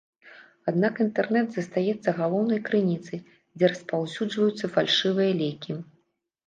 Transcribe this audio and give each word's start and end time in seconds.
Аднак 0.71 0.93
інтэрнэт 1.05 1.47
застаецца 1.57 2.15
галоўнай 2.21 2.59
крыніцай, 2.71 3.19
дзе 3.57 3.65
распаўсюджваюцца 3.75 4.65
фальшывыя 4.79 5.31
лекі. 5.45 5.81